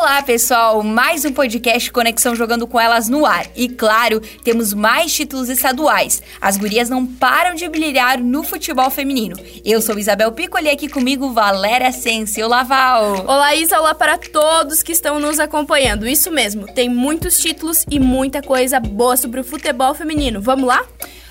[0.00, 0.80] Olá, pessoal!
[0.84, 3.46] Mais um podcast Conexão Jogando com Elas no ar.
[3.56, 6.22] E claro, temos mais títulos estaduais.
[6.40, 9.36] As gurias não param de brilhar no futebol feminino.
[9.64, 12.40] Eu sou Isabel Piccoli e aqui comigo Valéria Sense.
[12.40, 13.24] Olá, Val!
[13.26, 13.80] Olá, Isa!
[13.80, 16.06] Olá para todos que estão nos acompanhando.
[16.06, 20.40] Isso mesmo, tem muitos títulos e muita coisa boa sobre o futebol feminino.
[20.40, 20.86] Vamos lá?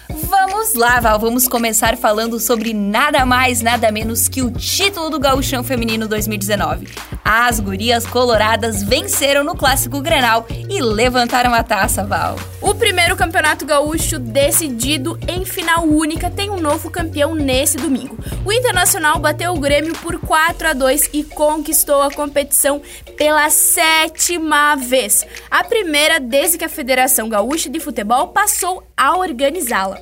[0.09, 1.19] Vamos lá, Val.
[1.19, 6.87] Vamos começar falando sobre nada mais, nada menos que o título do Gauchão Feminino 2019.
[7.23, 12.37] As gurias coloradas venceram no Clássico Grenal e levantaram a taça, Val.
[12.61, 18.17] O primeiro campeonato gaúcho decidido em final única tem um novo campeão nesse domingo.
[18.45, 22.81] O Internacional bateu o Grêmio por 4 a 2 e conquistou a competição
[23.17, 25.27] pela sétima vez.
[25.51, 30.01] A primeira desde que a Federação Gaúcha de Futebol passou a organizá-la.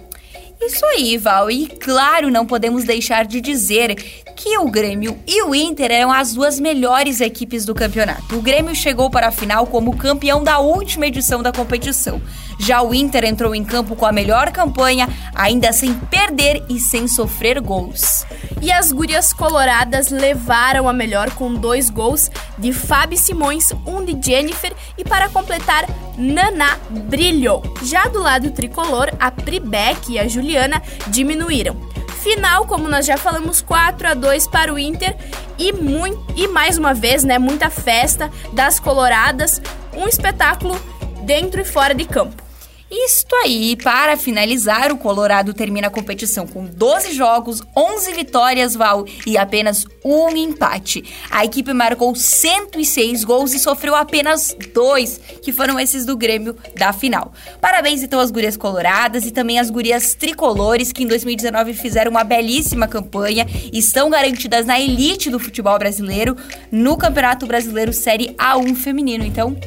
[0.62, 1.52] Isso aí, Val.
[1.52, 6.34] E claro, não podemos deixar de dizer que o Grêmio e o Inter eram as
[6.34, 8.36] duas melhores equipes do campeonato.
[8.36, 12.22] O Grêmio chegou para a final como campeão da última edição da competição.
[12.60, 17.08] Já o Inter entrou em campo com a melhor campanha, ainda sem perder e sem
[17.08, 18.26] sofrer gols.
[18.62, 24.18] E as gurias coloradas levaram a melhor com dois gols de Fábio Simões, um de
[24.22, 25.86] Jennifer e para completar,
[26.18, 27.64] Naná brilhou.
[27.84, 31.95] Já do lado tricolor, a Pribeck e a Juliana diminuíram.
[32.26, 35.16] Final, como nós já falamos, 4 a 2 para o Inter
[35.60, 39.62] e, muito, e mais uma vez, né, muita festa das coloradas,
[39.96, 40.76] um espetáculo
[41.24, 42.45] dentro e fora de campo.
[42.90, 49.06] Isto aí, para finalizar, o Colorado termina a competição com 12 jogos, 11 vitórias, Val,
[49.26, 51.04] e apenas um empate.
[51.32, 56.94] A equipe marcou 106 gols e sofreu apenas dois, que foram esses do Grêmio da
[56.94, 57.34] final.
[57.60, 62.24] Parabéns então às gurias coloradas e também às gurias tricolores, que em 2019 fizeram uma
[62.24, 66.38] belíssima campanha e estão garantidas na elite do futebol brasileiro
[66.72, 69.26] no Campeonato Brasileiro Série A1 feminino.
[69.26, 69.58] Então,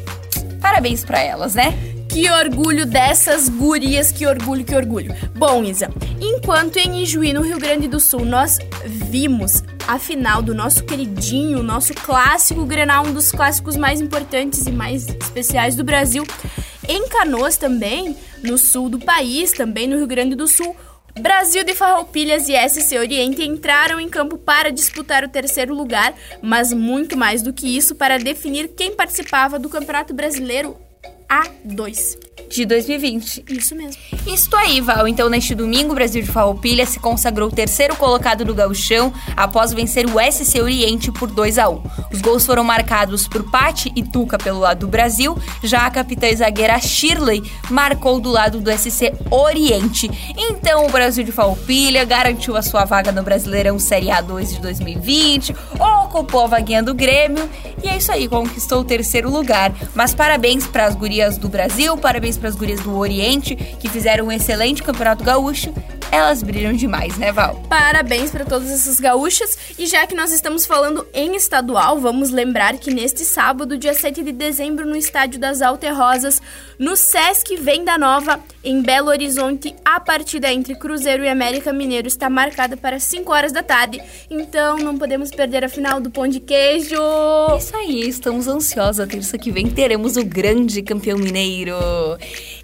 [0.61, 1.88] parabéns para elas, né?
[2.09, 5.15] Que orgulho dessas gurias, que orgulho, que orgulho.
[5.37, 10.55] Bom, Isa, enquanto em Ijuí, no Rio Grande do Sul, nós vimos a final do
[10.55, 16.25] nosso queridinho, nosso clássico Grenal, um dos clássicos mais importantes e mais especiais do Brasil.
[16.89, 20.75] Em Canoas também, no sul do país, também no Rio Grande do Sul,
[21.21, 26.73] Brasil de Farroupilhas e SC Oriente entraram em campo para disputar o terceiro lugar, mas
[26.73, 30.77] muito mais do que isso para definir quem participava do Campeonato Brasileiro
[31.29, 33.45] a2 de 2020.
[33.49, 34.01] Isso mesmo.
[34.27, 35.07] Isso aí, Val.
[35.07, 40.07] Então, neste domingo, o Brasil de Farroupilha se consagrou terceiro colocado do gauchão após vencer
[40.07, 44.39] o SC Oriente por 2 a 1 Os gols foram marcados por Pati e Tuca
[44.39, 50.11] pelo lado do Brasil, já a capitã zagueira Shirley marcou do lado do SC Oriente.
[50.37, 55.55] Então, o Brasil de Farroupilha garantiu a sua vaga no Brasileirão Série A2 de 2020,
[56.19, 57.49] ocupou a vaguinha do Grêmio
[57.83, 59.73] e é isso aí, conquistou o terceiro lugar.
[59.95, 64.27] Mas parabéns para as gurias do Brasil, parabéns para as gurias do Oriente, que fizeram
[64.27, 65.73] um excelente campeonato gaúcho.
[66.11, 67.63] Elas brilham demais, né, Val?
[67.69, 69.57] Parabéns para todas essas gaúchas.
[69.79, 74.25] E já que nós estamos falando em estadual, vamos lembrar que neste sábado, dia 7
[74.25, 76.41] de dezembro, no estádio das Alterrosas,
[76.79, 82.29] no Sesc Venda Nova, em Belo Horizonte, a partida entre Cruzeiro e América Mineiro está
[82.29, 83.99] marcada para 5 horas da tarde.
[84.29, 87.01] Então não podemos perder a final do Pão de Queijo.
[87.57, 89.01] Isso aí, estamos ansiosos.
[89.01, 91.75] A terça que vem teremos o grande campeão mineiro.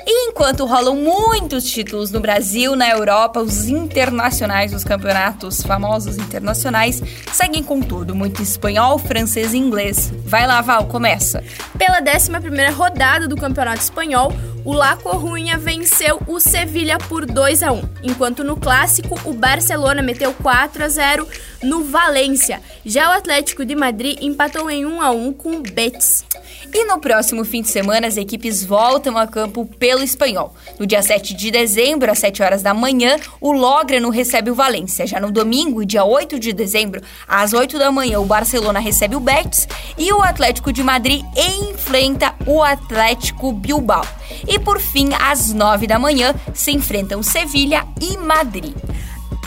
[0.06, 7.02] E enquanto rolam muitos títulos no Brasil, na Europa, os internacionais, os campeonatos famosos internacionais,
[7.32, 10.12] seguem com tudo, muito espanhol, francês e inglês.
[10.26, 11.42] Vai lá, Val, começa.
[11.78, 14.30] Pela 11 rodada do Campeonato Espanhol,
[14.64, 20.00] o La Corunha venceu o Sevilha por 2 a 1, enquanto no clássico o Barcelona
[20.00, 21.28] meteu 4 a 0
[21.62, 22.62] no Valência.
[22.84, 26.24] Já o Atlético de Madrid empatou em 1 a 1 com o Betis.
[26.72, 30.54] E no próximo fim de semana, as equipes voltam a campo pelo espanhol.
[30.78, 35.06] No dia 7 de dezembro, às 7 horas da manhã, o Lograno recebe o Valência.
[35.06, 39.20] Já no domingo, dia 8 de dezembro, às 8 da manhã, o Barcelona recebe o
[39.20, 44.04] Betis e o Atlético de Madrid enfrenta o Atlético Bilbao.
[44.46, 48.74] E por fim, às 9 da manhã, se enfrentam Sevilha e Madrid.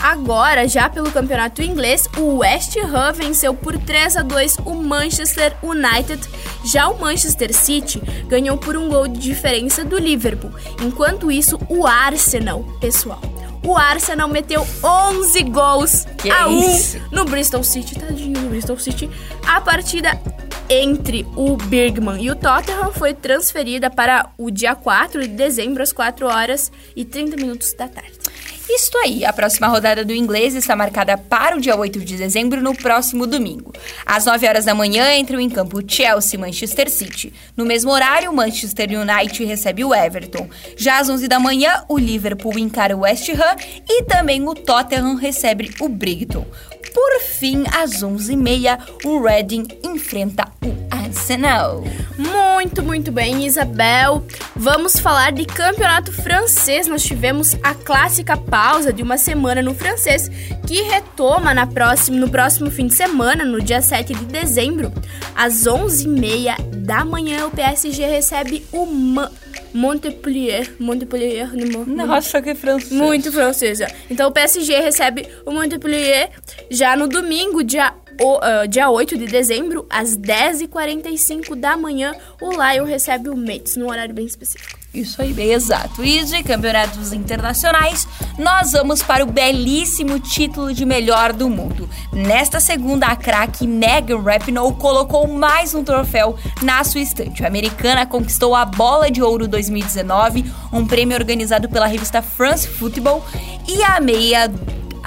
[0.00, 5.56] Agora, já pelo campeonato inglês, o West Ham venceu por 3 a 2 o Manchester
[5.62, 6.20] United.
[6.64, 10.52] Já o Manchester City ganhou por um gol de diferença do Liverpool.
[10.80, 13.20] Enquanto isso, o Arsenal, pessoal,
[13.64, 17.00] o Arsenal meteu 11 gols que a 1 isso?
[17.10, 19.10] no Bristol City, tadinho no Bristol City.
[19.46, 20.20] A partida
[20.68, 25.92] entre o Bergman e o Tottenham foi transferida para o dia 4 de dezembro, às
[25.92, 28.18] 4 horas e 30 minutos da tarde.
[28.70, 32.60] Isto aí, a próxima rodada do inglês está marcada para o dia 8 de dezembro,
[32.60, 33.72] no próximo domingo.
[34.04, 37.32] Às 9 horas da manhã entram em campo Chelsea e Manchester City.
[37.56, 40.50] No mesmo horário, Manchester United recebe o Everton.
[40.76, 43.56] Já às 11 da manhã, o Liverpool encara o West Ham
[43.88, 46.46] e também o Tottenham recebe o Brighton.
[46.92, 51.84] Por fim, às 11h30, o Reading enfrenta o Arsenal.
[52.58, 54.26] Muito, muito bem, Isabel.
[54.56, 56.88] Vamos falar de campeonato francês.
[56.88, 60.28] Nós tivemos a clássica pausa de uma semana no francês,
[60.66, 64.92] que retoma na próxima, no próximo fim de semana, no dia 7 de dezembro.
[65.36, 69.30] Às 11h30 da manhã, o PSG recebe o Ma
[69.72, 70.68] Montpellier.
[70.80, 72.90] Montpellier, no, no, Nossa, que francês.
[72.90, 73.86] Muito francesa.
[74.10, 76.30] Então o PSG recebe o Montpellier
[76.68, 82.50] já no domingo, dia o, uh, dia 8 de dezembro, às 10h45 da manhã, o
[82.50, 84.78] Lion recebe o Mets, num horário bem específico.
[84.92, 86.02] Isso aí, bem exato.
[86.02, 91.88] E de campeonatos internacionais, nós vamos para o belíssimo título de melhor do mundo.
[92.12, 97.44] Nesta segunda, a craque Megan Rapinoe colocou mais um troféu na sua estante.
[97.44, 103.24] A americana conquistou a Bola de Ouro 2019, um prêmio organizado pela revista France Football,
[103.68, 104.50] e a meia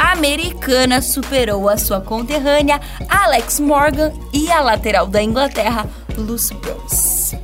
[0.01, 5.87] americana superou a sua conterrânea Alex Morgan e a lateral da Inglaterra,
[6.17, 7.39] Lucy Bronze.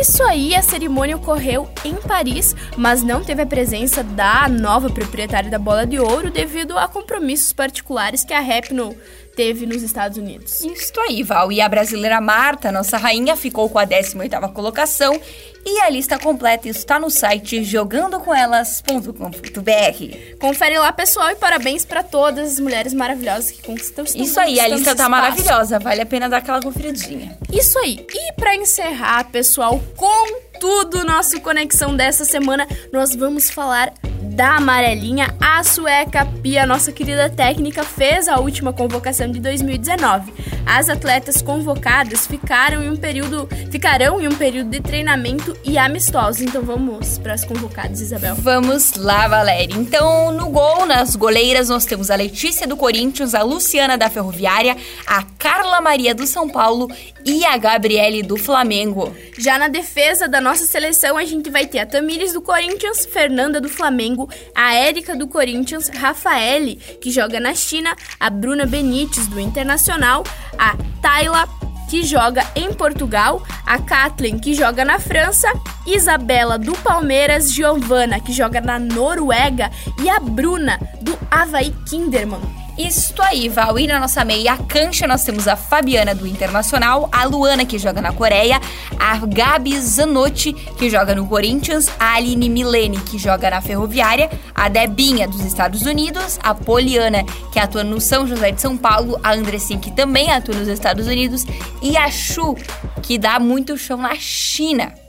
[0.00, 5.50] Isso aí, a cerimônia ocorreu em Paris, mas não teve a presença da nova proprietária
[5.50, 8.96] da bola de ouro devido a compromissos particulares que a Rapno
[9.34, 10.60] teve nos Estados Unidos.
[10.60, 11.52] Isso aí, Val.
[11.52, 15.20] E a brasileira Marta, nossa rainha, ficou com a 18ª colocação
[15.64, 20.38] e a lista completa está no site jogandocomelas.com.br.
[20.38, 24.68] Confere lá, pessoal, e parabéns para todas as mulheres maravilhosas que conquistam Isso aí, a
[24.68, 27.38] lista tá maravilhosa, vale a pena dar aquela conferidinha.
[27.52, 28.06] Isso aí.
[28.10, 33.92] E para encerrar, pessoal, com tudo nosso conexão dessa semana, nós vamos falar
[34.40, 40.32] da amarelinha, a sueca Pia, nossa querida técnica, fez a última convocação de 2019.
[40.64, 46.40] As atletas convocadas ficaram em um período, ficarão em um período de treinamento e amistosos.
[46.40, 48.34] Então vamos para as convocadas, Isabel.
[48.34, 49.74] Vamos lá, Valéria.
[49.74, 54.74] Então, no gol, nas goleiras, nós temos a Letícia do Corinthians, a Luciana da Ferroviária,
[55.06, 56.86] a Carla Maria do São Paulo
[57.24, 59.16] e a Gabriele do Flamengo.
[59.38, 63.58] Já na defesa da nossa seleção, a gente vai ter a Tamires do Corinthians, Fernanda
[63.58, 69.40] do Flamengo, a Érica do Corinthians, Rafaele, que joga na China, a Bruna Benites do
[69.40, 70.22] Internacional,
[70.58, 71.48] a Tayla
[71.88, 75.50] que joga em Portugal, a Kathleen, que joga na França,
[75.84, 79.70] Isabela do Palmeiras, Giovana, que joga na Noruega
[80.00, 82.59] e a Bruna do Havaí Kinderman.
[82.80, 83.78] Isto aí, Val.
[83.78, 88.00] E na nossa meia cancha nós temos a Fabiana do Internacional, a Luana que joga
[88.00, 88.58] na Coreia,
[88.98, 94.70] a Gabi Zanotti que joga no Corinthians, a Aline Milene que joga na Ferroviária, a
[94.70, 97.22] Debinha dos Estados Unidos, a Poliana
[97.52, 101.06] que atua no São José de São Paulo, a Andressin que também atua nos Estados
[101.06, 101.44] Unidos
[101.82, 102.56] e a Chu
[103.02, 104.99] que dá muito chão na China.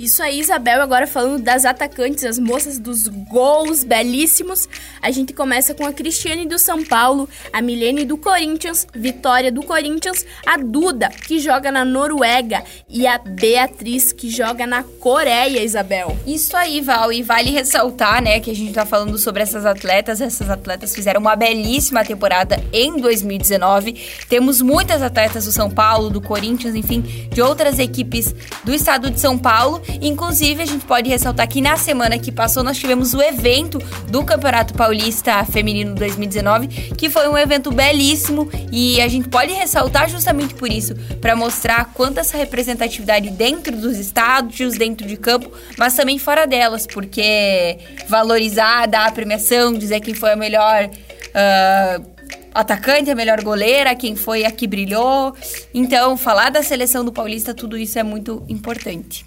[0.00, 4.66] Isso aí, Isabel, agora falando das atacantes, as moças dos gols belíssimos.
[5.02, 9.62] A gente começa com a Cristiane do São Paulo, a Milene do Corinthians, Vitória do
[9.62, 16.16] Corinthians, a Duda, que joga na Noruega, e a Beatriz, que joga na Coreia, Isabel.
[16.26, 20.22] Isso aí, Val, e vale ressaltar, né, que a gente tá falando sobre essas atletas.
[20.22, 24.00] Essas atletas fizeram uma belíssima temporada em 2019.
[24.30, 28.34] Temos muitas atletas do São Paulo, do Corinthians, enfim, de outras equipes
[28.64, 32.62] do estado de São Paulo Inclusive, a gente pode ressaltar que na semana que passou
[32.62, 33.78] nós tivemos o evento
[34.08, 40.08] do Campeonato Paulista Feminino 2019, que foi um evento belíssimo e a gente pode ressaltar
[40.08, 45.94] justamente por isso, para mostrar quanta essa representatividade dentro dos estádios, dentro de campo, mas
[45.94, 47.78] também fora delas, porque
[48.08, 50.88] valorizar, dar a premiação, dizer quem foi a melhor.
[51.30, 52.20] Uh,
[52.52, 55.34] atacante, a melhor goleira, quem foi a que brilhou.
[55.72, 59.24] Então, falar da seleção do Paulista, tudo isso é muito importante.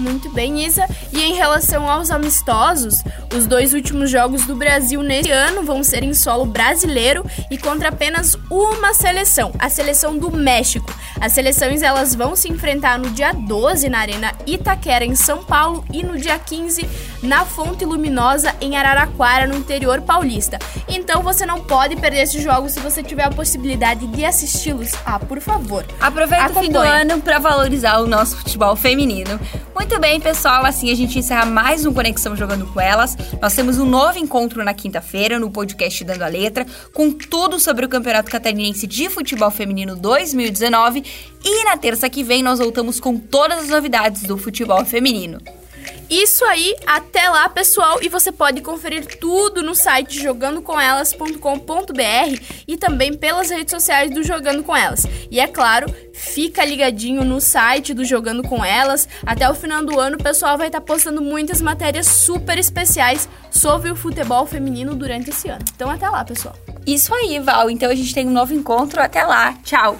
[0.00, 0.86] Muito bem, Isa.
[1.12, 3.02] E em relação aos amistosos,
[3.36, 7.90] os dois últimos jogos do Brasil neste ano vão ser em solo brasileiro e contra
[7.90, 10.90] apenas uma seleção, a seleção do México.
[11.20, 15.84] As seleções elas vão se enfrentar no dia 12 na Arena Itaquera em São Paulo
[15.92, 16.88] e no dia 15
[17.22, 20.58] na Fonte Luminosa em Araraquara, no interior paulista.
[20.88, 24.92] Então você não pode perder esses jogos se você tiver a possibilidade de assisti-los.
[25.04, 25.84] Ah, por favor.
[26.00, 29.38] Aproveita o fim do ano para valorizar o nosso futebol feminino.
[29.90, 33.16] Muito bem, pessoal, assim a gente encerra mais um Conexão Jogando com Elas.
[33.42, 37.84] Nós temos um novo encontro na quinta-feira no podcast Dando a Letra, com tudo sobre
[37.84, 41.02] o Campeonato Catarinense de Futebol Feminino 2019.
[41.44, 45.40] E na terça que vem nós voltamos com todas as novidades do futebol feminino.
[46.10, 53.16] Isso aí, até lá, pessoal, e você pode conferir tudo no site jogandocomelas.com.br e também
[53.16, 55.06] pelas redes sociais do Jogando com Elas.
[55.30, 59.08] E é claro, fica ligadinho no site do Jogando com Elas.
[59.24, 63.28] Até o final do ano, o pessoal vai estar tá postando muitas matérias super especiais
[63.48, 65.64] sobre o futebol feminino durante esse ano.
[65.76, 66.56] Então até lá, pessoal.
[66.84, 67.70] Isso aí, Val.
[67.70, 69.00] Então a gente tem um novo encontro.
[69.00, 69.56] Até lá.
[69.62, 69.96] Tchau.